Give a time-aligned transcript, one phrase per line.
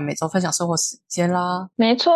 [0.00, 1.68] 每周分享生活时间啦。
[1.76, 2.12] 没错，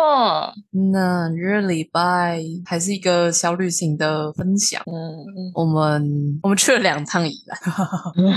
[0.93, 4.81] 那这礼拜还是一个小旅行的分享。
[4.85, 7.59] 嗯，我们我们去了两趟宜兰，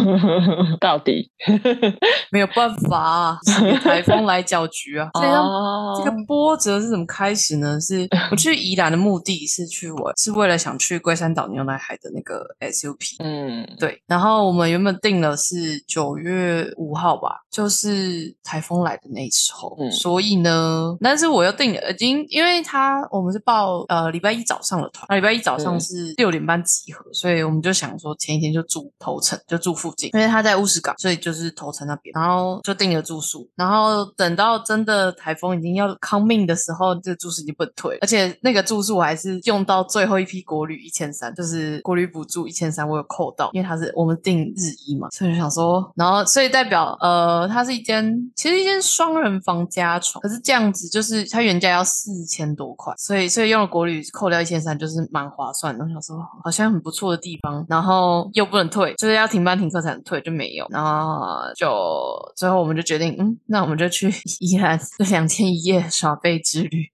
[0.81, 1.31] 到底
[2.31, 3.39] 没有办法、啊，
[3.83, 5.09] 台风来搅局啊。
[5.15, 7.81] 这个哦这个波折是怎么开始呢？
[7.81, 13.17] 是我去宜兰的目的是去我是为了想去龟山岛牛奶海的那个 SUP。
[13.19, 19.91] 嗯，对，然后我们原本定的是九月五号吧，就是台风来的那时候，嗯。
[19.91, 25.81] 所以呢，但是我又定了，已经因为他我们是报呃礼拜一早上的团，那礼拜一早上嗯。
[25.81, 55.85] 是六点半集合，所以我们就想说前一天就住头城，就住附近，因为他在乌石港，所以就是头城那边，然后就定了住宿，然后等到真的台风已经要康命的时候，这个住宿已经不能退，而且那个住宿我还是用到最后一批国旅一千三，就是国旅补助一千三，我有扣到，因为他是我们定日一嘛，所以就想说，然后所以代表呃，它是一间其实一间双人房加床，可是这样子就是它原价要四千多块，所以所以用了国旅扣掉一千三，就是蛮划算的。
[55.85, 61.69] 我想说好像很不错的地方，然后又不能退，就是要停班停课才能退，就没有，然后就
[62.37, 64.79] 最后我们就决定，嗯，那我们就去宜兰
[65.11, 66.85] 两天一夜耍废之旅。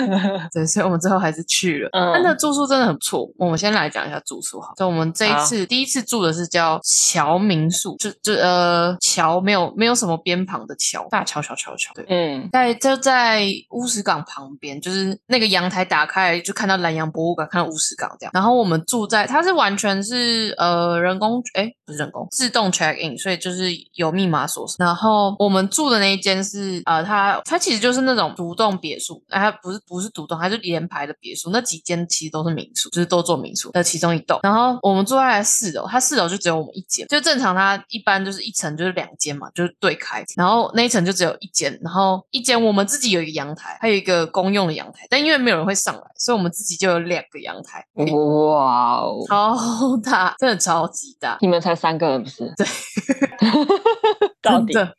[0.52, 1.88] 对，所以我们最后还是去了。
[1.92, 3.28] 嗯但那住宿真的很不错。
[3.36, 4.72] 我们先来讲一下住宿哈。
[4.76, 12.04] 就我们这一次第一次住的是叫桥民宿，就就呃桥没有没有什么边旁的桥，大桥小桥对。
[12.08, 18.30] 嗯，在就在乌石港旁边，就是那个阳台打开就看到南洋博物馆，看到乌石港这样。
[18.34, 24.66] 然后我们住在，它是完全是呃人工，哎不是人工，自动 check in，所以就是有密码锁。
[24.78, 31.50] 然后我们住的那一间是呃，它它其实就是那种独栋别墅，哎，它不是不是独栋，它是连排的别墅。
[31.50, 34.40] 那几间其实都是民宿，就是都做民宿的其中一栋。
[34.42, 51.38] 然后我们住在四楼，它四楼就只有我们一间，就正常它一般就是一层就是两间嘛，就是对开，然后那一层就只有一间，然后一间我们自己有一个阳台，还有一个公用的阳台，但因为没有人会上来，所以我们自己就有两个阳台，哇哦，超大，真的超级大。
[51.40, 52.52] 你们才三个人不是？
[52.56, 52.66] 对，
[54.44, 54.94] 到底真的，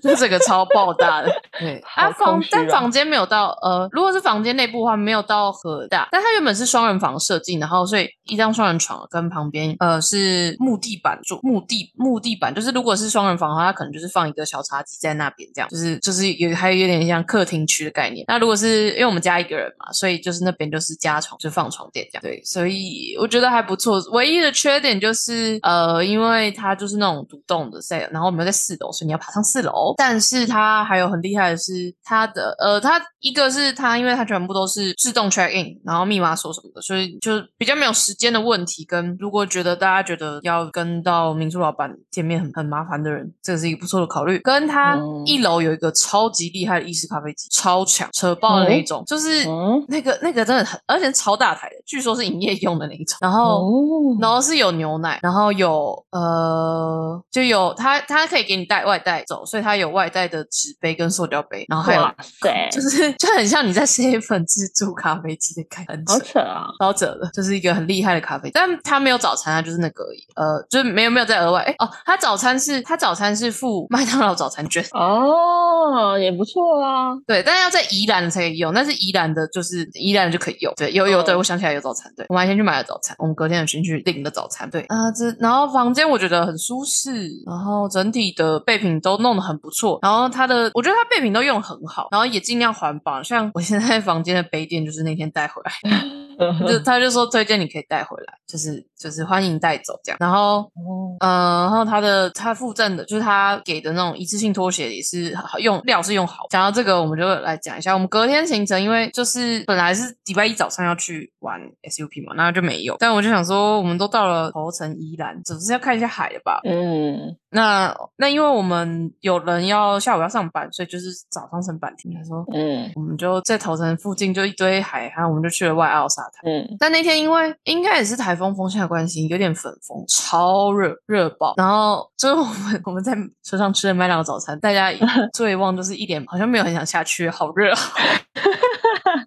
[0.02, 1.30] 就这个超爆大的。
[1.58, 18.24] 对， 啊，好房但房间没有到呃，如果是房间内部的话，没有到很大，但它原本是双人房设计，然后所以一张双人床跟旁边呃是木地板做木地木地板，就是如果是双人房的话，它可能就是放一个小茶几在那边，这样就是就是有还有有点像客厅区的概念。
[18.28, 22.22] 那如果是因为我们家一个人嘛，所以就是那边就是加床，就放床垫这样。
[22.22, 24.00] 对，所以我觉得还不错。
[24.12, 29.94] 唯一的缺点就是呃，因为它就是那种独栋的在，然后我们又在四楼，所以你要爬上四楼。
[29.96, 38.84] 但是它还有很厉害的是它的呃，它一个是它，因为它全部都是自动 check in，然后密码锁什么的，所以就比较没有时间的问题。
[38.84, 44.38] 跟如果觉得大家觉得要跟到民宿老板见面很很麻烦的人，这个是一个不错的考虑。
[44.40, 49.44] 跟它嗯一楼有一个超级厉害的意式咖啡机，超强扯爆的那一种，就是。
[49.46, 53.16] 嗯，那个那个真的很，而且超大台的，据说是营业用的那一种。
[53.20, 62.02] 然后，哦，然后是有牛奶，然后有呃，就有它它可以给你带外带走，所以它有外带的纸杯跟塑料杯，然后还有
[62.40, 66.66] 对， 就是就很像你在 seven 自助咖啡机的感觉，好扯啊！
[66.80, 77.14] 超扯的，就是一个很厉害的咖啡，但它没有早餐，啊就是那个呃，就是没有没有再额外，哎哦，它早餐是它早餐是付麦当劳早餐券，哦，也不错啊。
[77.26, 80.74] 对，但是要在宜兰才可以用，但是宜兰的就是宜兰的就可以用。
[80.76, 84.68] 对，有有，对嗯我想起来有早餐，对我们还先去买了早餐，我们隔天有先去订的早餐。
[84.70, 95.72] 对啊、这然后房间我觉得很舒适，然后整体的备品都弄得很不错，然后它的我觉得它备品都用得很好，然后也尽量环保，像我现在房间的杯垫就是那天带回来，
[96.66, 100.58] 就他就说推荐你可以带回来，就是就是欢迎带走这样，然后。
[100.60, 106.46] 哦嗯，然后他的他附赠的就是他给的那种一次性拖鞋也是好用料是用好。
[106.50, 112.96] 讲到这个，我们就来讲一下我们隔天行程，因为就是本来是礼拜一早上要去玩 SUP 嘛，那就没有。
[112.98, 116.60] 但我就想说，我们都到了头城宜兰，总是要看一下海的吧。
[116.64, 126.50] 嗯，那那因为我们有人要下午要上班，所以就是早上升半天，他说嗯我们就在头城附近就一堆海滩，我们就去了外澳沙滩。
[126.50, 131.54] 嗯，但那天因为应该也是台风风向的关系，有点粉风，超热热爆。
[131.56, 134.92] 然后就是我们我们在车上吃了麦当劳早餐，大家
[135.32, 137.74] 最旺 就是一点好像没有很想下去，好热，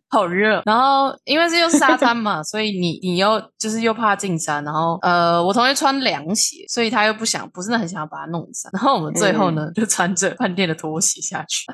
[0.09, 0.61] 好 好热。
[0.65, 8.71] 然后因为是又沙滩嘛， 所以你你又就是又怕进山，然后呃，我同学穿凉鞋，所以他又不想，不是很想要把它弄脏。
[8.73, 11.65] 然后我们最后呢，就穿着饭店的拖鞋下去，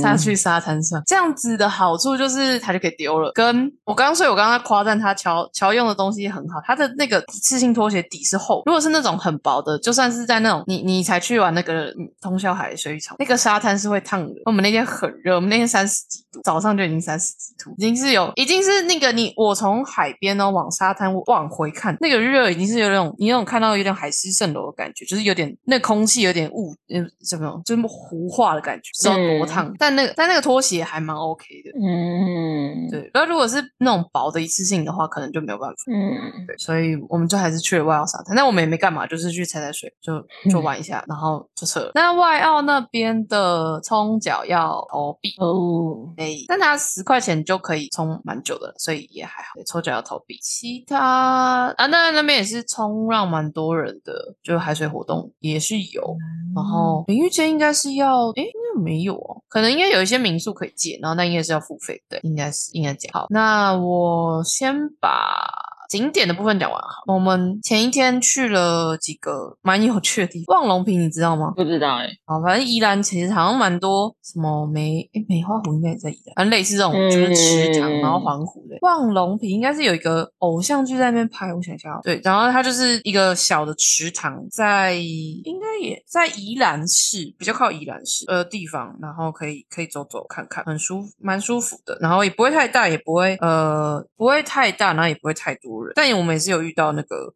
[0.00, 1.02] 下去沙滩上。
[1.06, 3.30] 这样子的好处就是它就可以丢了。
[3.32, 14.34] 跟我刚刚说，我刚刚夸赞他乔乔用的东西很好，他的那个一次性拖鞋底是厚，如果是那种很薄的，就算是在那种你你才去玩那个通宵海水浴场，那个沙滩是会烫的。
[14.44, 29.72] 我们那天很热，我们那天三十几度，早上就已经三十几度，已经是有已经是那个你我从海边呢往沙滩往回看，那个热已经是有那种你那种看到有点海市蜃楼的感觉，就是有点那空气有点雾，嗯，什么就是糊化的感觉，不知道多烫。
[29.78, 33.10] 但那个但那个拖鞋还蛮 OK 的，嗯，对。
[33.12, 35.76] 然后如果是那种薄的一次性的话，可能就没有办法。
[35.92, 41.92] 嗯，对，所以我们就还是去了外澳沙滩，但我们也没干嘛，就是去踩踩水，就就玩一下，然后就撤了。
[41.94, 49.48] 那外澳那边的冲脚要投币哦，哎，但它十块钱就可以充蛮久的，所以也还好。
[49.66, 56.16] 抽奖要投币，其他啊，那那边也是充，让蛮多人的，就海水活动也是有。
[56.54, 63.12] 然后淋浴间应该是要，诶，应该没有哦，可能应该有一些民宿可以借，然后那应该是要付费，的，应该是应该这样。
[63.14, 65.69] 好，那我先把。
[65.90, 70.56] 景点的部分讲完哈，我们前一天去了几个 蛮有趣的地方。
[70.56, 71.52] 望龙坪你知道吗？
[71.56, 78.76] 不知道哎、好，反正宜兰其实好像蛮多什么梅诶梅花湖应该也在宜兰，反正类似这种就是池塘，嗯然后环湖的。
[78.82, 97.34] 望龙坪应该是有一个偶像剧在那边拍，我想一下哦，对，然后它就是一个小的池塘，在应该也在宜兰市，比较靠宜兰市呃地方，然后可以可以走走看看，很舒服，蛮舒服的，然后也不会太大，也不会呃不会太大，然后也不会太多人，但我们也是有遇到那个。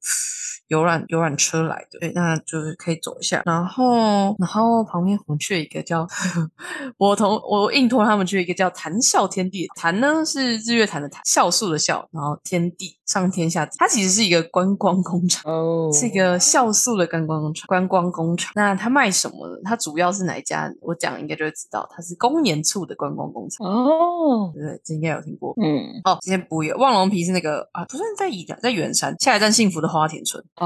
[0.69, 3.43] 游览游览车来的，对，那就是可以走一下。
[3.45, 6.09] 然后，然后旁边我们去了一个叫
[6.97, 15.53] 我同我硬托他们去一个叫谈笑天地，谈呢是日月潭的谈，酵素的酵，然后天地上天下地，它其实是一个观光工厂。
[15.53, 18.51] 哦，是一个酵素的观光工厂，观光工厂。
[18.57, 19.59] 那它卖什么呢？
[19.65, 20.73] 它主要是哪一家？
[20.81, 24.81] 我讲应该就会知道，它是公研处的观光工厂，哦，对？
[24.83, 25.55] 这应该有听过。
[25.63, 30.43] 嗯，哦，今天不有望龙皮是那个啊，不算在在圆山下一站幸福的花田村。
[30.57, 30.65] 哦，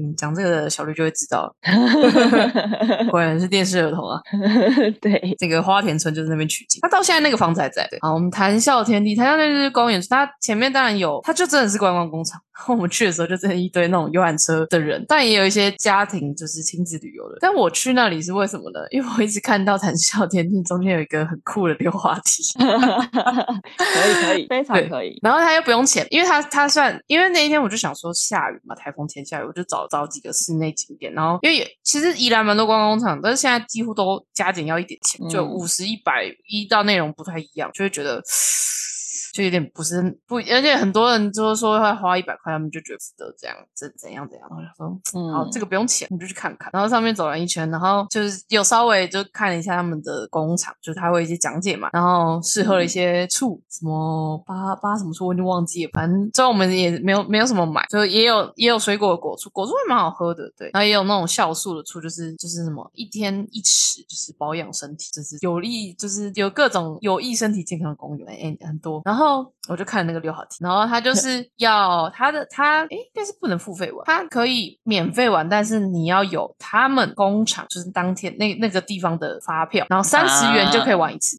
[0.00, 1.54] 嗯，讲这个的小绿就会知道了，
[3.10, 4.18] 果然是电视儿童啊。
[5.00, 7.86] 对，这个花田村就是那边取景，他到现在那个房子还在。
[7.90, 12.40] 对，好，我们谈笑天地，谈笑天地是公园，它前面当然有，它就真的是观光工厂。
[12.54, 17.38] 然后我们去的时候就真的一堆那种游览车的人，但也有一些家庭就是亲子旅游的。
[17.40, 18.80] 但我去那里是为什么呢？
[18.90, 22.42] 因为我一直看到谈笑天地中间有一个很酷的溜滑梯。
[22.62, 25.18] 可以可以，非常可以。
[25.22, 38.22] 然后他又不用钱，因为他他算，因为那一天我就想说下雨嘛，台风天下雨，我就找找几个室内景点，然后因为也其实宜兰蛮多观光工厂，但是现在几乎都加减要一点钱，就嗯五十、一百一到内容不太一样，就会觉得。
[39.32, 44.48] 就有点不是不，而且很多人就是说要花一百块，他们就觉得值得这样，怎怎样怎样。
[44.50, 46.70] 我就说，嗯好，这个不用钱，你就去看看。
[46.72, 69.00] 然后上面走了一圈，然后就是有稍微就看了一下他们的工厂，就是他会一些讲解嘛，然后试喝了一些醋，什么八八什么醋我就忘记了，反正最后我们也没有没有什么买，就也有也有水果的果醋，果醋还蛮好喝的，对，然后也有那种酵素的醋，就是就是什么一天一匙，就是保养身体，就是有利，就是有各种有益身体健康的功能，哎、很多。
[69.04, 81.36] 然后后我就看那个六号厅，然后他就是要他的他，诶，但是不能付费玩，他可以免费玩，但是你要有他们工厂就是当天那那个地方的发票，然后三十元就可以玩一次。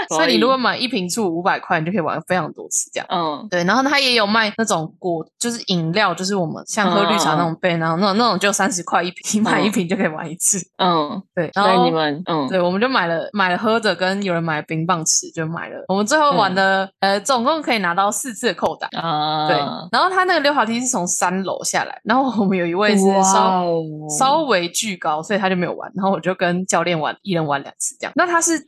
[0.14, 3.06] 所以你如果买一瓶醋五百块，你就可以玩非常多次这样。
[3.10, 10.58] 嗯对，然后他也有卖那种果，就是饮料，就是我们像喝绿茶那种杯，然后那种那种就三十块一瓶，你买一瓶就可以玩一次。
[10.78, 15.84] 嗯，对，然后你们嗯对，我们就买了买了喝的，跟有人买冰棒吃，就买了。
[15.88, 18.88] 我们最后玩的，呃，总共可以拿到四次的扣打。
[18.98, 19.56] 啊，对，
[19.92, 23.82] 然后他那个溜滑梯是从三楼下来，然后我们有一位是稍哦
[24.18, 28.12] 稍微巨高，所以他就没有玩，然后我就跟教练玩，一人玩两次这样。
[28.16, 28.58] 那他是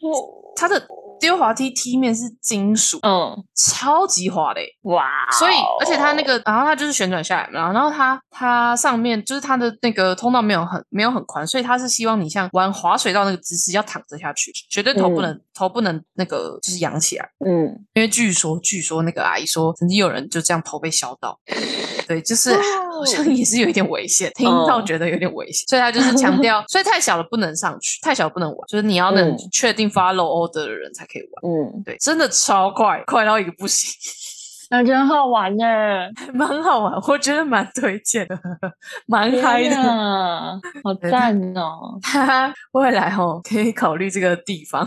[0.56, 0.80] 他的
[1.20, 3.44] 溜滑梯梯面是金属，嗯。
[3.54, 17.84] 超级滑的欸、哇哦，所以，而且它那个，然后它就是旋转下来嘛，然后然后它它上面就是它的那个通道没有很没有很宽，所以它是希望你像玩滑水道那个姿势要躺着下去，绝对头不能、头不能那个就是仰起来，嗯。
[17.94, 21.40] 因为据说据说那个阿姨说曾经有人就这样头被削到，
[22.08, 31.52] 对，就是好像也是有一点危险，听到觉得有点危险，所以他就是强调， 所以太小了不能上去，太小不能玩，就是你要能嗯确定 follow order 的人才可以玩。
[31.52, 33.90] 嗯，对，真的超快，快到一个不行。
[34.70, 35.64] 感觉很好玩呢，
[36.34, 38.38] 蛮好玩，我觉得蛮推荐的，
[39.06, 39.76] 蛮嗨的。
[39.76, 40.52] 啊，
[40.84, 41.98] 好赞哦！
[42.02, 44.86] 哈哈，未来哦可以考虑这个地方，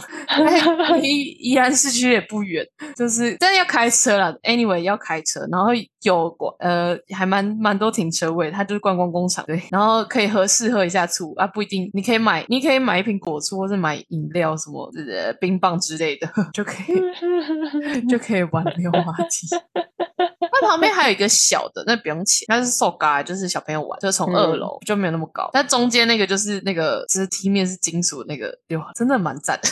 [1.02, 4.32] 离宜安市区也不远，就是但是要开车啦。
[4.44, 5.70] Anyway 要开车，然后
[6.04, 19.48] 有过呃还蛮蛮多停车位，它就是观光工厂对，然后可以喝试喝一下醋啊，不一定你可以买，你可以买一瓶果醋或者买饮料什么呃冰棒之类的 就可以就可以玩溜滑梯。
[19.74, 25.50] 它旁边还有一个小的，那不用钱，它是受嘎，就是小朋友玩，就是从二楼、就没有那么高。
[25.54, 29.70] 但中间那个就是那个，就是梯面是金属那个溜滑，真的蛮赞的，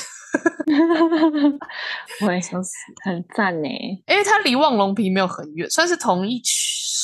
[2.25, 2.72] 会笑死！
[3.03, 3.68] 很赞呢。
[4.08, 6.56] 因为它离望龙坪没有很远，算是同一区，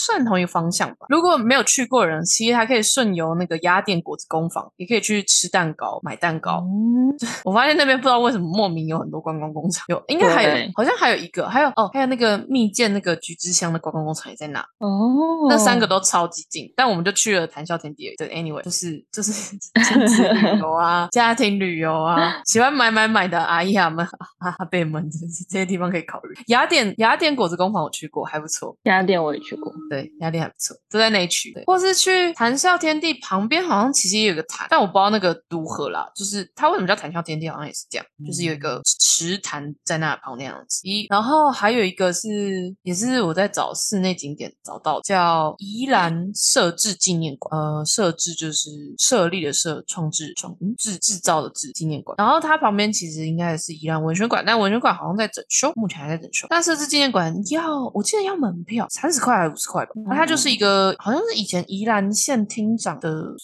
[0.06, 1.08] 算同一个方向吧。
[1.10, 6.64] 如果没有去过的人，其实还可以顺游那个雅典果子工坊，也可以去吃蛋糕、买蛋糕。
[6.66, 14.60] 嗯， 我发现那边不知道为什么莫名有很多观光工厂，有应该还有，好像还有一个，还有哦，还有那个蜜饯那个橘之乡的观光工厂也在那。
[14.80, 18.14] 哦，那三个都超级近，但我们就去了谈笑天地。
[18.18, 19.32] 对，anyway，就是就是
[19.84, 24.06] 亲子旅游啊，家庭旅游啊，喜欢买买买的阿姨阿们、
[24.40, 25.20] 阿阿伯们，这
[25.50, 26.36] 这些地方可以考虑。
[26.48, 28.76] 雅典雅典果子工坊我去过，还不错。
[28.84, 31.52] 雅典我也去过，对，雅典还不错，都在那一区。
[31.54, 36.10] 对，或是去谈笑天地旁边，好像其实也有个潭，但我不知道那个如何啦。
[36.16, 40.82] 就是它为什么叫谈笑天地，好像也是这样，就是有一个池潭在那旁那样子。
[40.84, 47.46] 一，然后还有一个是，也是我在找室内景点找到，叫宜兰设置纪念馆。
[47.56, 52.16] 呃，设置就是设立的设，创制创嗯制制造的制纪念馆。
[52.18, 56.48] 然后它旁边其实应该也是宜兰文学馆，但文学馆好像在整修，目前还在整修。
[56.50, 59.92] 但设置纪念馆要，我记得要门票三十块还是五十块吧。
[60.08, 63.36] 那他就是一个好像是以前宜兰县厅长的。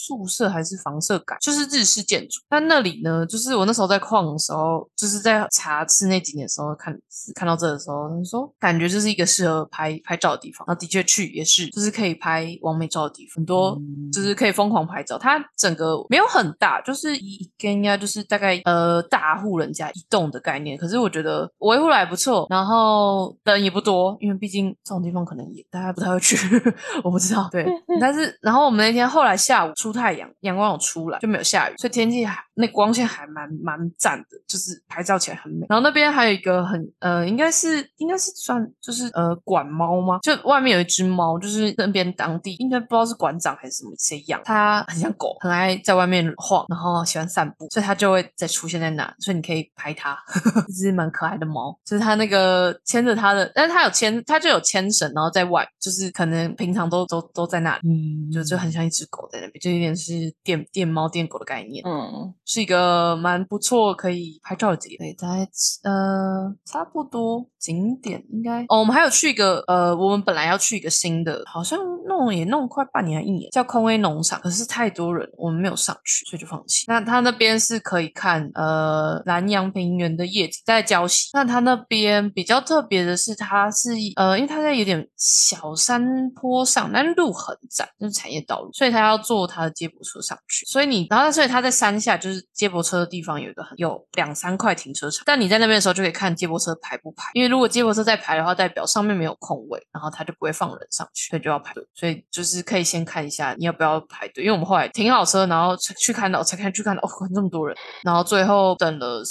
[0.00, 2.40] 宿舍还是房舍改，就是日式建筑。
[2.48, 6.96] 但那里呢，就是我那时候在逛的时候，就是在查室内景点的时候看
[7.34, 10.64] 看到这的时候，他说感觉就是一个适合拍拍照的地方。
[10.66, 15.18] 然后的确去也是，就是可以拍完美照的地方，很多嗯就是可以疯狂拍照。
[15.18, 20.78] 它整个没有很大，就是一间呀，就是大概呃大户人家一栋的概念。
[20.78, 26.36] 可是我觉得维护的还不错，然后人也不多，因为毕竟这种地方可能也大家不太会去，
[27.04, 27.48] 我不知道。
[27.50, 27.66] 对，
[28.00, 35.66] 但是然后我们那天后来下午出太阳，阳光有出来，就没有下雨，所以天气还那光线还蛮蛮赞的，就是拍照起来很美。
[35.68, 40.18] 然后那边还有一个很呃，应该是应该是算就是呃管猫吗？
[40.22, 50.18] 就外面有一只猫，就是那边当地应该不知道是馆长还是什么谁养，它很像狗，很爱在外面晃，然后喜欢散步，所以它就会再出现在那，所以你可以拍它，
[50.68, 57.88] 一只蛮可爱的猫，就是它那个牵着它的，但是它有牵，它就有牵绳，然后在外，就是可能平常都都都在那里。
[57.88, 60.12] 嗯就就很像一只狗在那边，就有点是
[60.44, 64.98] 电电猫电狗的概念，嗯是一个蛮不错可以拍照的景点。
[64.98, 65.48] 对，大概
[65.84, 71.78] 呃差不多景点应该哦，我们还有去一个呃，我们本来要去一个新的，好像
[72.08, 76.84] 弄也弄快半年还一年，叫空威农场，可是太多人，我们没有上去，所以就放弃。
[76.88, 81.30] 那它那边是可以看呃南洋平原的夜景，在礁溪。
[81.32, 90.66] 那它那边比较特别的是，它是呃，因为它在有点小山坡上，但路很窄，就是产业道路，所以它要坐它的接驳车上去。
[90.66, 101.86] 所以你，然后所以它在山下，就是接驳车的地方有一个很有两三块停车场，但你在那边的时候就可以看接驳车排不排，因为如果接驳车在排的话，代表上面没有空位，然后它就不会放人上去，所以就要排队。
[101.94, 109.22] 所以就是可以先看一下你要不要排队，因为我们后来停好车，然后去看到才看去看到哦，这么多人，然后最后等了。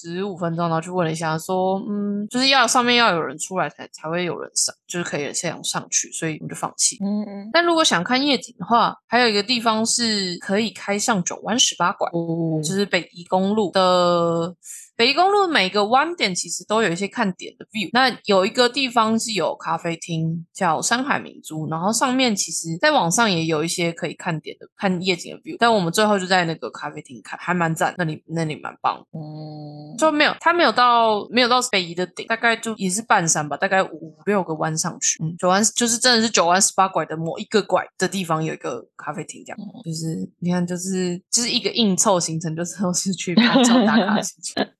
[0.00, 6.96] 十五分钟，然后去问了一下，说，嗯，就是要上面要有人出来才才会有人上，就是可以这样上去，所以我们就放弃。
[7.02, 14.54] 嗯嗯，但如果想看夜景的话，还有一个地方是可以开上九弯十八拐，哦就是北宜公路的。
[14.98, 29.06] 北宜公路每个弯点其实都有一些看点的 view，那有一个地方是有咖啡厅，叫山海明珠，然后上面其实在网上也有一些可以看点的、看夜景的 view，但我们最后就在那个咖啡厅看，还蛮赞，那里那里蛮棒的。
[29.16, 35.22] 嗯，就没有，它没有到没有到北宜的顶，大概就也是半山吧，大概五六个弯上去。
[35.22, 44.68] 嗯，九弯就是真的是九弯十八拐的某一个拐的地方有一个咖啡厅，这样、就是你看，就是就是一个硬凑行程，就是都是去拍照打卡的行程。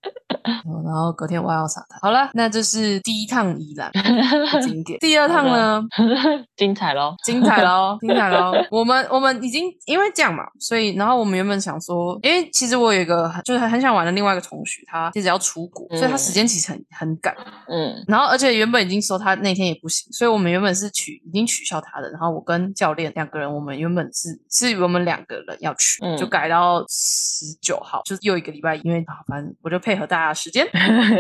[0.67, 1.99] 哦然后隔天我还要沙滩。
[2.01, 4.01] 好了，那这是第一趟宜兰的
[4.63, 4.99] 景点。
[4.99, 5.83] 第二趟呢，
[6.57, 7.15] 精彩喽！
[7.25, 8.53] 精彩喽，精彩喽！
[8.71, 17.35] 我们我们已经因为这样嘛，所以然后我们原本想说，因为其实我有一个很就是很想玩的另外一个同学，他其实要出国，所以他时间其实很很赶。
[17.69, 22.09] 嗯然后而且原本已经说他那天也不行，所以我们原本是取已经取消他的。
[22.11, 30.67] 然后我跟教练两个人，我们原本是是我们两个人要去，嗯就改到十九号，就是又一个礼拜，因为啊反正我就配合大大时间。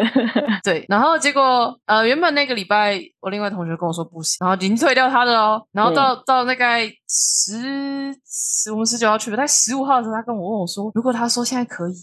[0.62, 5.60] 对，然后结果呃，原本那个礼拜我另外同学跟我说不行，然后已经退掉他的喽。
[5.72, 11.92] 然后到、到大概十十我们十九号去，在十五号的时候，他跟我问我说，如果他说现在可以。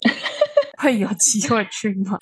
[0.78, 2.18] 会有机会去吗？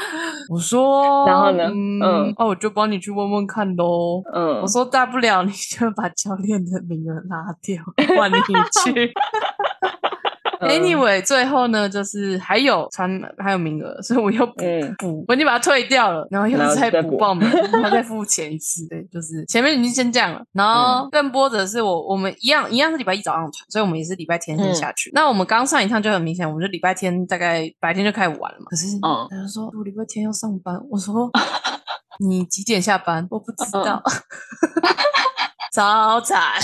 [0.48, 4.22] 我说，然后呢嗯，嗯哦，我就帮你去问问看喽。
[4.32, 7.82] 嗯我，说大不了你就把教练的名额拉掉，
[8.16, 9.12] 换你去。
[10.66, 18.86] 嗯 Anyway，最后呢，就是还有传还有名额，所以我又补、嗯 补，我已经把它退掉了，然后又再再补补报名， 然后再付钱一次。
[18.88, 25.10] 对，就是前面已经先这样了，然后更波折是我我们一样一样是礼拜一早上传，所以我们也是礼拜天先嗯下去。
[25.14, 28.66] 那我们刚上一趟就很明显，我们就礼拜天大概白天就开始玩了嘛。
[28.70, 31.30] 可是嗯他就说我礼拜天要上班，我说
[32.20, 33.26] 你几点下班？
[33.30, 34.02] 我不知道。
[35.74, 36.60] 超惨，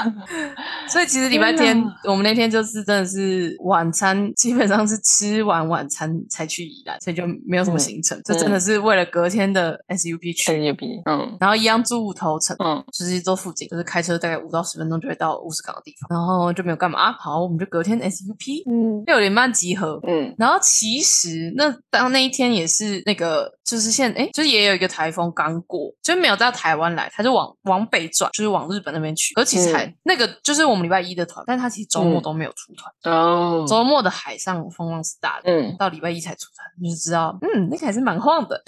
[0.88, 7.80] 所以其实礼拜天我们那天就是真的是晚餐，基本上是吃完晚餐才去宜兰，所以就没有什么嗯。
[7.80, 11.36] 行程，就真的是为了隔天的 SUP 去，SUP，，嗯。
[11.38, 12.82] 然后一样住五头城，嗯。
[12.92, 16.98] 就是坐附近，就是开车大概五到十分钟就会到乌石港的地方，然后就没有干嘛。
[16.98, 19.02] 啊好，我们就隔天 SUP 嗯。
[19.04, 20.34] 六点半集合，嗯。
[20.38, 29.32] 然后其实那当那一天也是那个，就是现哎，就是也有一个台风刚过，就没有到台湾来，他就往往北转，就是往日本那边去。
[29.36, 35.52] 而其实还、嗯那个就是我们礼拜一的团，但他其实周末嗯都没有出团，哦，周末的海上风浪是大的。
[35.52, 35.76] 嗯。
[35.78, 38.60] 到礼拜一才出团，你就知道，嗯，那个还是蛮晃的，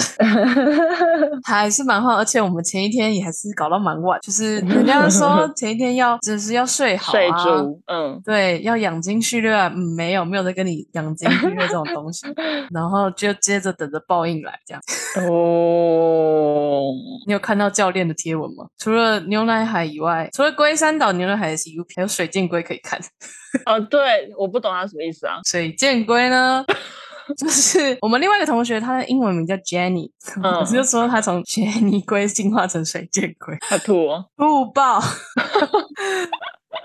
[1.44, 8.20] 还是蛮晃，而且我们前一天也还是搞到蛮晚，就是人家说 前一天要就是要睡好、啊，睡足，嗯。
[8.24, 12.26] 对，要养精蓄锐啊，嗯，没有，没有在跟你养精蓄锐这种东西，
[12.70, 14.82] 然后就接着等着报应来，这样。
[15.28, 16.92] 哦，
[17.26, 18.66] 你有看到教练的贴文吗？
[18.78, 23.00] 除了牛奶海以外，除了龟山岛牛奶海的 CUP，还有水箭龟可以看。
[23.66, 26.64] 哦，对，我不懂他什么意思啊，水箭龟呢，
[27.36, 30.10] 就是我们另外一个同学，他的英文名叫 Jenny，、
[30.42, 30.52] 嗯。
[30.54, 35.00] 我就说他从 Jenny 龟进化成水箭龟，他吐哦，吐爆，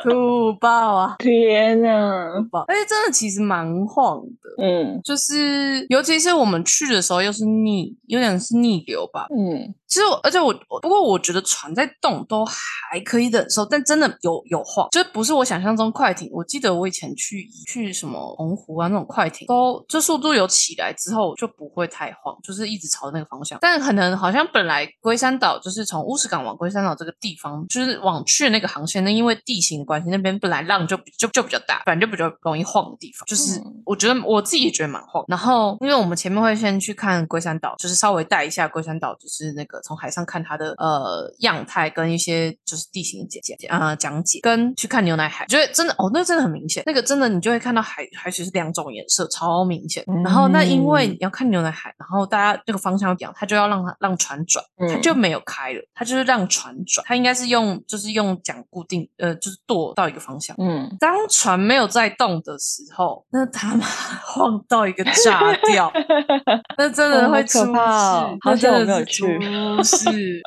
[0.09, 1.15] 吐爆啊！
[1.19, 2.65] 天哪，吐爆！
[2.67, 4.63] 而且真的其实蛮晃的。
[4.63, 9.27] 嗯就是，尤其是我们去的时候，又是逆，有点是逆流吧。
[9.29, 16.29] 嗯其实我，而且我，我不过我觉得船在动都还可以忍受，但真的有有晃，就不是我想象中快艇。
[16.33, 23.57] 我记得我以前去去什么澎湖啊那种快艇，都就速度有起来之后就不会太晃，就是一直朝那个方向。
[23.61, 35.23] 但可能好像本来龟山岛就是从乌石港往龟山岛这个地方，就是往去的那个航线，那因为地形的关系，那边本来浪就就就比较大，反正就比较容易晃的地方，就是嗯我觉得我自己也觉得蛮晃。
[35.27, 50.03] 然后因为我们前面会先去看龟山岛，就是稍微带一下龟山岛，就是那个从海上看它的呃样态跟一些就是地形的简简啊、讲解，跟去看牛奶海，觉得真的哦，那真的很明显，那个真的你就会看到海海水是两种颜色，超明显。
[50.23, 60.55] 然后那因为嗯你要看牛奶海，然后大家这个方向讲，它就要让它让船转，它嗯就没有开了，它就是让船转，它应该是用就是用桨固定呃就是舵到一个方向。
[60.59, 63.85] 嗯，当船没有在动的时候，那他妈
[64.25, 65.91] 晃到一个炸掉，
[66.77, 67.81] 那真的会出事，可怕
[68.21, 69.37] 哦好那险我真的是没有去
[69.75, 70.41] 出事，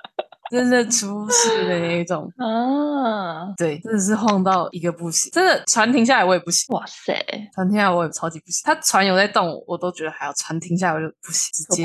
[0.51, 2.31] 真的出事的那一种。
[2.37, 7.15] 啊，对，真的是晃到一个不行，真的船停下来我也不行，哇塞，
[7.55, 8.63] 船停下来我也超级不行。
[8.65, 11.85] 他船有在动，我都觉得还要船停下来我就不行，直接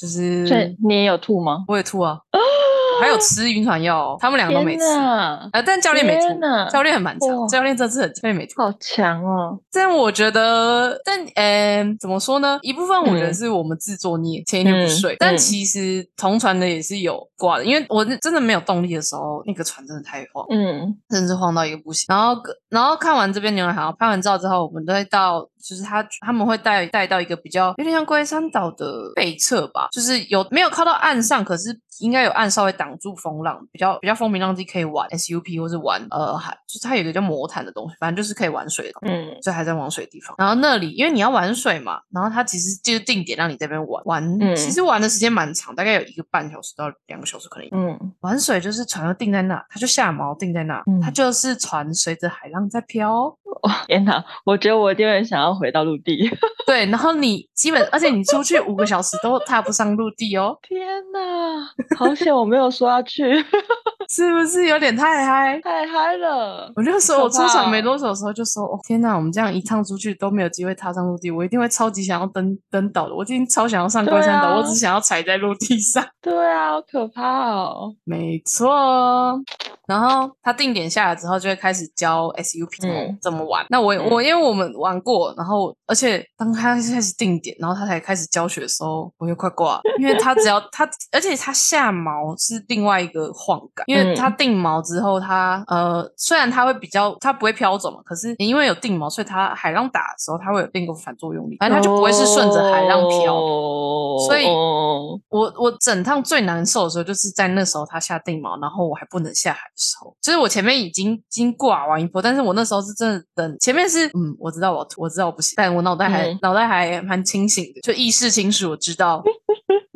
[0.00, 1.64] 就是你也有吐吗？
[1.68, 2.38] 我也吐啊，我
[3.02, 4.84] 还有吃晕船药哦，他们两个都没吃。
[4.84, 6.28] 天哪呃，但教练没吃
[6.70, 8.54] 教练很蛮强，教练这次很教练没吃。
[8.56, 9.58] 好强哦！
[9.72, 12.58] 但我觉得，但呃，怎么说呢？
[12.62, 15.14] 一部分我觉得嗯是我们自作孽，前一天不睡。
[15.14, 22.06] 嗯但嗯其实同船的也是有挂的，因为我真的没有动力的时候，那个船真的太晃，嗯甚至晃到一个不行。
[22.08, 38.98] 然后，然后看完这边牛奶海，拍完照之后，我们都会到，就是他他们会带带到一个比较有点像龟山岛的背侧吧，就是有没有靠到岸上，可是应该有岸稍微挡住风浪，比较比较风平浪静，可以玩 SUP 或是玩呃海，就是它有一个叫魔毯的东西，反正就是可以玩水的。
[39.02, 40.34] 嗯就还在玩水的地方。
[40.38, 47.68] 然后那里因为你要玩水嘛，然后它其实就是定点让你这边玩玩，嗯其实玩的时间蛮长，大概有一个半小时到两个小时可能。
[47.72, 53.36] 嗯，玩水就是船要定在那，它就下锚定在那，嗯它就是船随着海浪在飘。
[53.62, 54.24] 哇 天哪！
[54.44, 56.28] 我觉得我一定会想要回到陆地。
[56.66, 60.80] 对，然后你基本，而且你出去五个小时都踏不上陆地哦，天
[61.12, 63.22] 哪，好险我没有说要去。
[64.10, 65.58] 是不是有点太嗨？
[65.62, 66.70] 太嗨了！
[66.76, 76.04] 我就说，我出场没多久的时候就说，哦天哪，我们这样一趟出去都没有机会踏上陆地，我一定会超级想要登登岛的，我今天超想要上龟山岛，啊我只想要踩在陆地上。
[76.20, 77.94] 对啊，好可怕哦！
[78.04, 79.40] 没错，
[79.86, 83.64] 然后他定点下来之后，就会开始教 SUP 怎么、嗯怎么玩。
[83.68, 103.34] 那我嗯我因为我们玩过，然后而且当他开始定点，然后他才开始教学的时候，我就快挂了，因为他只要他，而且他下锚是另外一个晃感，因为嗯他定锚之后，他呃虽然他会比较，他不会飘走嘛，可是也因为有定锚，所以他海浪打的时候，他会有另一个反作用力，反正他就不会是顺着海浪飘。
[103.34, 110.14] 哦所以哦我我整趟最难受的时候，就是在那时候他下定锚，然后我还不能下海的时候。
[110.20, 119.22] 就是我前面已经已经挂完一波，但是我那时候是真的等前面是嗯，我知道我吐，我知道我不行，但我脑袋还、嗯脑袋还蛮清醒的，就意识清楚，我知道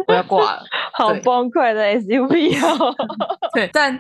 [0.07, 0.65] 我要挂了。
[0.95, 2.95] 好崩溃的 SUV 哦！
[3.53, 3.99] 对，但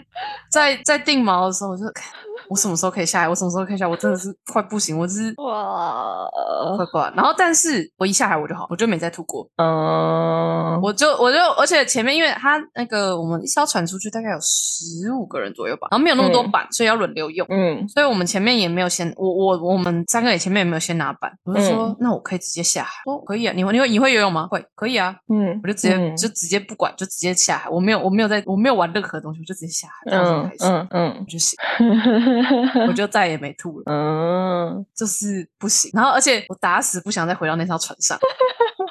[0.50, 2.04] 在在定锚的时候，我就看
[2.48, 6.26] 我什么时候可以下海，我什么时候可以下来，我真的是快不行，我就是哇，
[6.76, 7.14] 快挂了。
[7.16, 9.48] 然后，但是我一下海我就好，我就没再吐过。
[9.56, 16.50] 嗯，我就我就，而且前面因为他那个我们一艘船出去大概有十五个人左右吧，然后没有那么多嗯。
[16.50, 17.46] 板，所以要轮流用。
[17.50, 17.86] 嗯。
[17.88, 21.96] 所以我们前面也没有先，我我我们三个也前面也没有先拿板，我就说、嗯。
[22.00, 24.46] 那我可以直接下海，说可以啊，你会你会你会游泳吗？
[24.50, 26.16] 会，可以啊，嗯，我就直接、嗯。
[26.16, 31.26] 就直接不管，就直接下海，我没有我没有在我没有玩任何东西，我就直接下海，这样子嗯开始，嗯嗯。
[31.26, 31.56] 就行，
[32.88, 35.90] 我 就再也没吐了，嗯，就是不行。
[35.94, 38.18] 然后而且我打死不想再回到那艘船上，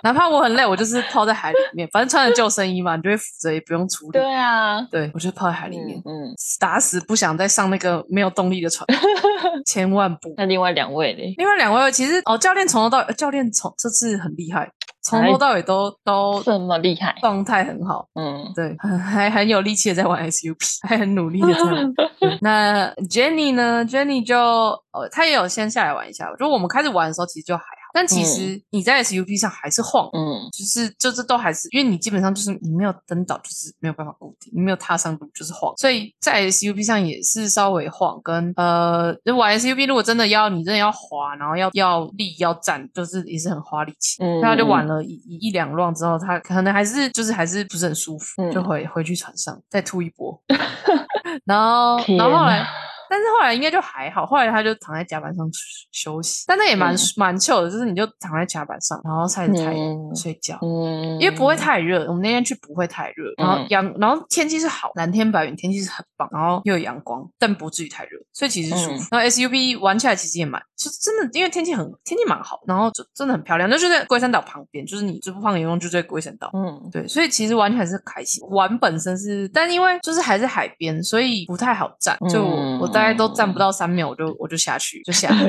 [0.03, 4.19] 哪怕我很累，我就是泡在海里面，反正穿着救生衣嘛，你就会浮着，也不用处理。
[4.19, 8.85] 对啊，对，我就泡在海里面，嗯，打死不想再上那个没有动力的船，
[9.65, 10.33] 千万不。
[10.37, 11.21] 那另外两位呢？
[11.37, 14.69] 另外两位其实哦，教练从头到呃教练从这次很厉害，
[15.05, 17.15] 从头到尾都都这么厉害？
[17.21, 20.55] 状态很好，嗯，对，很 还很有力气的在玩 SUP，
[20.87, 21.93] 还很努力的在玩。
[22.41, 26.33] 那 Jenny 呢？Jenny 就呃，她也有先下来玩一下。
[26.39, 38.19] 就我们开始玩的时候，其实就还好，但其实你在 SUP 上还是晃，嗯就是就是都还是因为你基本上就是你没有登岛，就是没有办法固定，你没有踏上路就是晃，所以在 SUP 上也是稍微晃。
[38.21, 44.21] 跟呃，就玩 SUP 如果真的要你真的要滑，然后要要立要站，就是也是很花力气。
[44.21, 50.37] 嗯他就玩了一一一两浪之后，他可能还是就是还是不是很舒服，嗯就回回去船上再吐一波。
[51.45, 52.67] 然后然后后来哪，
[53.15, 55.49] 但是后来应该就还好，后来他就躺在甲板上
[55.93, 60.59] 休息，但那也蛮嗯蛮 chill 的，就是你就躺在甲板上，然后晒着太阳、嗯睡觉。
[60.61, 69.03] 嗯，因为不会太热，我们那天去不会太热，然后嗯阳，然后天气是好，蓝天白云，天气是很棒，然后又有阳光，但不至于太热，所以其实舒服。
[69.03, 76.49] 嗯然后 SUP 玩起来其实也蛮，就真的因为天气很天气蛮好，然后就真的很漂亮，那就在龟山岛旁边，就是你最不放游泳就在龟山岛。
[76.53, 78.43] 嗯对，所以其实玩起来是开心。
[78.49, 82.17] 玩本身是，但因为就是还是海边，所以不太好站。
[82.29, 85.45] 就我,、嗯我大概都站不到三秒，我就我就下去就下海。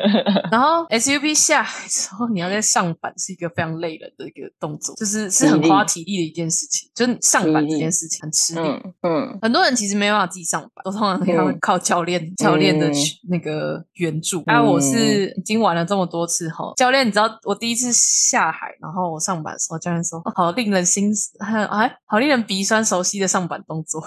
[0.50, 6.90] 然后 SUP 下海之后，你要再上板是一个非常累人的一个动作，就是是很花体力的一件事情。
[6.94, 8.60] 就是上板这件事情很吃力。
[8.60, 12.94] 嗯嗯很多人其实没办法自己上板，都通常靠教练、教练的嗯
[13.28, 14.42] 那个援助。
[14.46, 24.02] 啊，我是已经玩了这么多次后，教练，你知道我第一次下海，然后我上板的时候，教练说：“哦、好令人心很哎，好令人鼻酸熟悉的上板动作，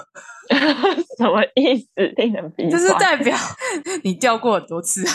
[1.18, 1.88] 什么意思？
[2.18, 3.36] 令人鼻就是代表
[4.04, 5.04] 你掉过很多次，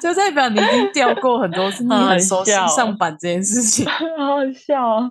[0.00, 5.10] 就代表你已经掉过很多次，你很熟悉上板这件事情， 好好笑哦！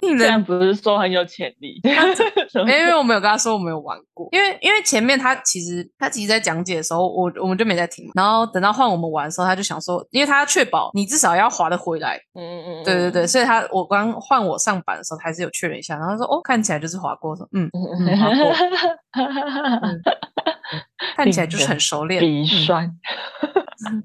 [0.00, 1.80] 令人这样不是说很有潜力？
[1.84, 18.52] 因为我没有跟他说我没有玩过，因为因为前面他其实他其实在讲解的时候，我我们就没在听，然后等到换我们玩的时候，他就想说，因为他要确保你至少要滑得回来，嗯嗯嗯，对对对，所以他我刚换我上板的时候，还是有确认一下，然后他说哦，看起来就是滑过，说 嗯，嗯嗯滑过。
[19.12, 20.00] 嗯，
[21.16, 22.90] 看起来就是很熟练，鼻嗯酸，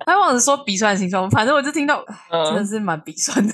[0.05, 2.03] 他忘了说鼻酸的形状，反正我就听到
[2.45, 3.53] 真的嗯是蛮鼻酸的。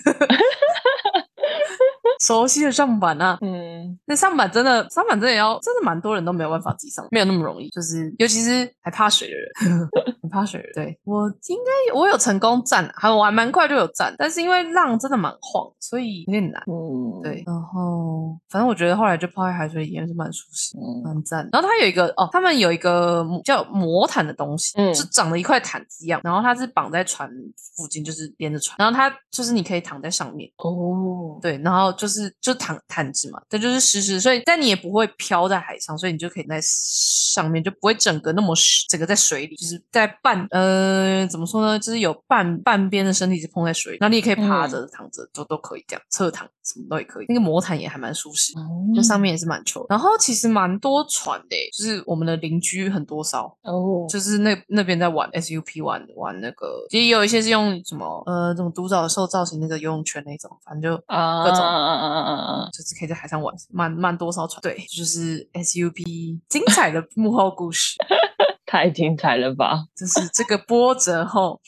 [2.20, 7.70] 熟悉的上板啊，嗯那上板真的，上板真的要，真的蛮多人都没有办法自己上，没有那么容易。
[7.70, 9.90] 就是尤其是还怕水的人，
[10.22, 10.74] 很怕水的人。
[10.76, 16.62] 对我应该我有成功站，还我还蛮快就有站，但是因为浪真的蛮晃，所以有点难。
[16.68, 20.78] 嗯，对，然后反正我觉得后来就泡在海水里面是蛮舒适。
[20.78, 27.30] 嗯蛮赞，然后它有一个哦，他们有一个叫魔毯的东西，嗯就长了一块毯子一样，然后它是绑在船
[27.78, 47.26] 附近，就是连着船，然后它就是你可以躺在上面，哦，对，然后就是就躺毯子嘛，它就是湿湿，所以但你也不会飘在海上，所以你就可以在上面，就不会整个那么湿，整个在水里，就是在半呃怎么说呢，就是有半半边的身体是碰在水里，那你也可以趴着、躺着，都都可以这样，侧躺什么都也可以。
[47.30, 48.54] 那个魔毯也还蛮舒适，
[48.96, 49.86] 就上面也是蛮臭。
[49.90, 62.70] 然后其实蛮多船的欸，就是我们的邻居很多艘，哦，就是那那边在玩 SUP 玩玩那个，其实也有一些是用什么呃这种独角兽造型那个游泳圈那种，反正就啊，各种啊啊啊啊啊！
[62.72, 64.62] 就是可以在海上玩，慢慢多艘船。
[64.62, 67.96] 对，就是 SUP 精彩的幕后故事，
[68.66, 69.84] 太精彩了吧！
[69.96, 71.60] 就是这个波折后。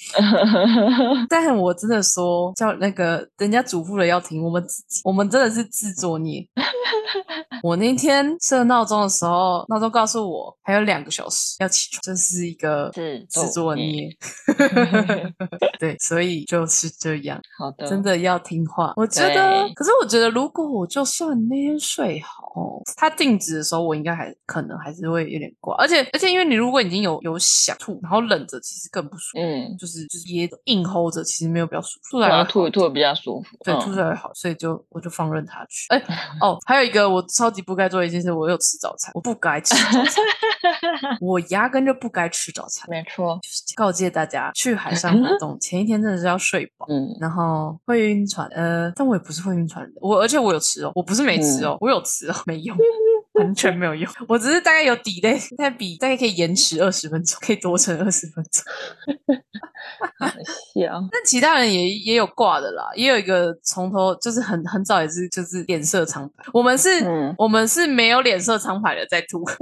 [1.29, 6.47] 但我真的说，叫那个人家嘱咐了要停，我们自己，我们真的是自作孽。
[7.63, 14.09] 我那天设闹钟的时候，闹钟告诉我还有两个小时要起床，这是一个自自作孽。
[15.79, 18.93] 对，所以就是这样，好的，真的要听话。
[18.95, 25.75] 我觉得，可是我觉得，如果我就算那天睡好，哦他定止的时候，我应该还可能还是会有点挂。
[25.77, 29.43] 而且而且，因为你如果已经有有想吐，然后忍着，其实更不舒服。
[29.43, 33.57] 嗯，就是就是噎着硬 hold 着，其实没有比较舒服，吐出然来会吐一吐比较舒服。
[33.63, 35.87] 对，嗯吐出来好，所以就我就放任他去。
[35.89, 35.97] 哎、
[36.41, 40.23] 哦，还有一个我超级不该做的一件事，我有吃早餐，我不该吃早餐，
[41.19, 42.87] 我压根就不该吃早餐。
[42.89, 46.85] 没错，就是告诫大家，去海上活动前一天真的是要睡饱。
[46.89, 52.75] 嗯，然后会晕船，呃，但我也不是会晕船的，我而且我有吃哦，我不是没吃嗯哦，我有吃哦，没用，
[53.35, 58.63] 完全没有用，我只是大概有 delay， 大概比大概可以延迟二十分钟，可以多撑二十分钟。
[60.19, 61.07] 好笑。
[61.11, 69.43] 但其他人也也有挂的啦，也有一个从头就是很很早也是就是脸色苍白，我们是、嗯我们是没有脸色苍白的在吐。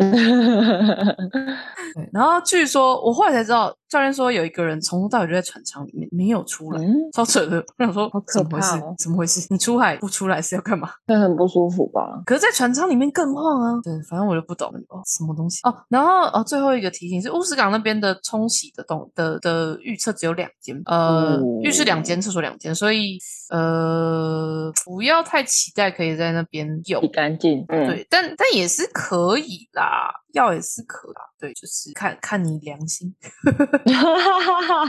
[2.12, 7.64] 然后据说我后来才知道，教练说有一个人从头到尾就在船舱里面没有出来，嗯，超扯的。
[7.78, 8.96] 我想说好可怎么回事怕哦？
[8.98, 9.46] 怎么回事？
[9.52, 10.90] 你出海不出来是要干嘛？
[11.06, 12.24] 那很不舒服吧？
[12.26, 13.80] 可是，在船舱里面更晃啊！
[13.84, 15.76] 对，反正我就不懂哦，什么东西哦。
[15.90, 23.20] 然后哦，最后一个提醒是，乌石港那边的冲洗的洞的的预测只有两间，呃，哦浴室两间，厕所两间，所以
[23.54, 27.08] 呃，不要太期待可以在那边用洗。
[27.10, 27.64] 干净。
[27.68, 31.22] 嗯，对，但但也是可以啦，要也是可啦。
[31.40, 33.14] 对，就是看看你良心，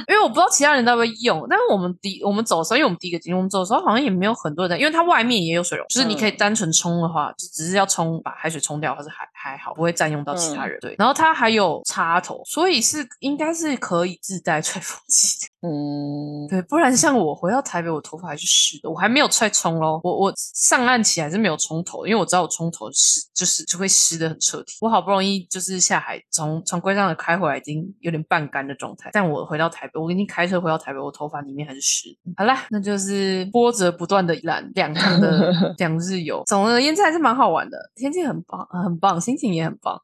[0.09, 10.79] 因为我不知道其他人在不会用，但是我们第我们走的时候，因为我们第一个进去，我们走的时候好像也没有很多人在，因为它外面也有水龙，就是你可以嗯单纯冲的话，就只是要冲把海水冲掉，或是还还好，不会占用到其嗯他人。
[10.81, 15.53] 对，然后它还有插头，所以是应该是可以自带吹风机的。
[15.67, 19.99] 嗯，对，不然像我回到台北，我头发还是湿的，我还没有再冲咯。
[20.05, 24.75] 我我上岸起来是没有冲头，因为我知道我冲头湿就是就会湿的很彻底。
[24.83, 29.09] 我好不容易就是下海从从龟上的开回来，已经有点半干的状态。
[29.15, 32.33] 但我回到台北，我已经开车回到台北，我头发里面还是湿的。
[32.37, 39.99] 好啦，那就是波折不断 的览两趟的两日游，总而言之还是蛮好玩的，天气很棒，很棒，心情也很棒，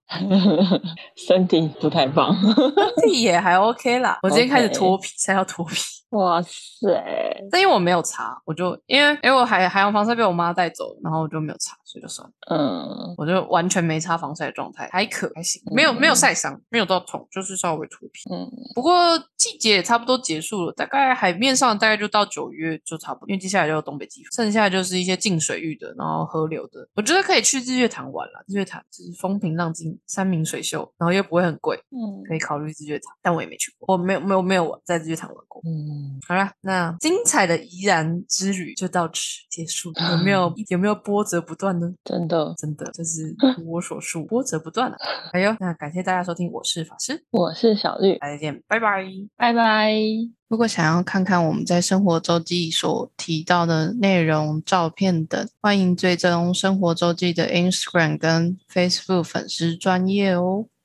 [1.28, 2.34] 身体不太棒。
[3.00, 4.18] 身体也还 OK 啦。
[4.22, 5.74] 我今天开始脱皮，晒到脱皮。
[6.10, 6.50] 哇塞，
[7.52, 18.28] 但因为我没有擦，我就因为因为我海海洋防晒被我妈带走，然后我就没有擦，所以就算了，嗯，我就完全没擦防晒的状态，还可还行，没有没有晒伤，没有到痛，就是稍微脱皮。
[18.28, 28.44] 嗯，不过季节也差不多结束了，大概海面上大概就到九月就差不多，因为接下来就是东北季风，剩下就是一些近水域的，然后河流的，我觉得可以去日月潭玩了。
[28.48, 35.62] 日月潭就是风平浪静，山明水秀，然后又不会很贵，嗯可以考虑日月潭，但我也没去过，我没有没有没有在日月潭玩过。
[35.64, 39.92] 嗯，好了，那精彩的怡然之旅就到此结束。
[40.11, 41.92] 有没有有没有波折不断呢？
[42.05, 44.96] 真的，真的，就是 如我所述，波折不断啊！
[45.33, 49.05] 哎呦，那感谢大家收听，我是法师，我是小绿，大家再见，拜拜。
[49.37, 49.92] 拜拜。
[50.48, 60.66] 如果想要看看我们在生活周记所提到的内容、照片等，欢迎追踪生活周记的 Instagram 跟 Facebook 粉丝专业哦。